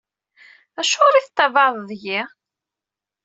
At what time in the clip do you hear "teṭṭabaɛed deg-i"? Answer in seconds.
1.25-2.19